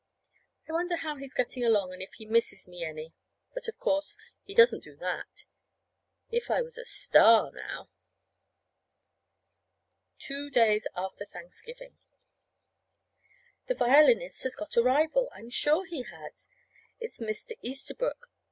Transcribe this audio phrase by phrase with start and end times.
[0.67, 3.13] I wonder how he's getting along, and if he misses me any.
[3.53, 5.45] But of course, he doesn't do that.
[6.31, 7.87] If I was a star, now!
[10.17, 11.99] Two days after Thanksgiving.
[13.67, 15.29] The violinist has got a rival.
[15.35, 16.47] I'm sure he has.
[16.99, 17.51] It's Mr.
[17.61, 18.31] Easterbrook.